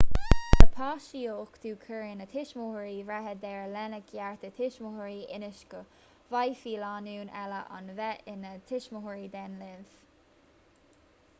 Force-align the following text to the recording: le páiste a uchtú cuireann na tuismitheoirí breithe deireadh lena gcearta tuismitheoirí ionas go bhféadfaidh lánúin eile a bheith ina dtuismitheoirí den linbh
le 0.61 0.67
páiste 0.77 1.19
a 1.31 1.33
uchtú 1.41 1.71
cuireann 1.81 2.21
na 2.21 2.25
tuismitheoirí 2.29 2.93
breithe 3.09 3.33
deireadh 3.43 3.75
lena 3.75 3.99
gcearta 4.07 4.49
tuismitheoirí 4.59 5.17
ionas 5.35 5.59
go 5.73 5.81
bhféadfaidh 6.31 6.79
lánúin 6.85 7.29
eile 7.43 7.59
a 7.77 7.79
bheith 7.99 8.33
ina 8.33 8.55
dtuismitheoirí 8.63 9.29
den 9.37 9.59
linbh 9.65 9.93